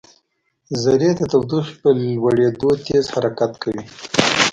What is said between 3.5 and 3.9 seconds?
کوي.